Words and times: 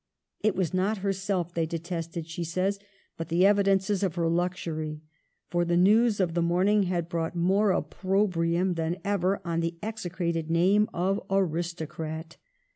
"It 0.41 0.55
was 0.55 0.73
not 0.73 0.97
herself 1.05 1.53
they 1.53 1.67
detested, 1.67 2.27
she 2.27 2.43
says, 2.43 2.79
but 3.17 3.29
the 3.29 3.43
evi 3.43 3.63
dences 3.65 4.01
of 4.01 4.15
her 4.15 4.27
luxury; 4.27 5.03
for 5.51 5.63
the 5.63 5.77
news 5.77 6.19
of 6.19 6.33
the 6.33 6.41
morn 6.41 6.67
ing 6.69 6.83
had 6.89 7.07
brought 7.07 7.35
more 7.35 7.69
opprobrium 7.69 8.73
than 8.73 8.97
ever 9.03 9.39
on 9.45 9.59
the 9.59 9.75
execrated 9.83 10.49
name 10.49 10.89
of 10.91 11.21
aristocrat. 11.29 12.37